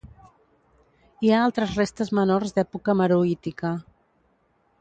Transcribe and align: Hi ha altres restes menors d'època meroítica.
Hi 1.27 1.31
ha 1.35 1.41
altres 1.49 1.75
restes 1.81 2.11
menors 2.21 2.57
d'època 2.57 2.99
meroítica. 3.03 3.75